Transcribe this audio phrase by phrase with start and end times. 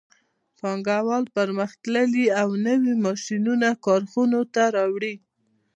[0.59, 5.15] پانګوال پرمختللي او نوي ماشینونه کارخانو ته راوړي